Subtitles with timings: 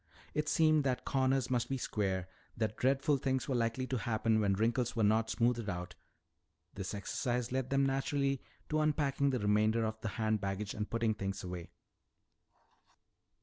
[0.33, 4.39] It seemed that corners must be square and that dreadful things were likely to happen
[4.41, 5.93] when wrinkles were not smoothed out.
[6.73, 11.13] This exercise led them naturally to unpacking the remainder of the hand baggage and putting
[11.13, 11.69] things away.